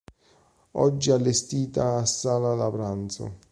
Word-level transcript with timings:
Oggi 0.71 1.11
allestita 1.11 1.97
a 1.97 2.05
sala 2.07 2.55
da 2.55 2.71
pranzo. 2.71 3.25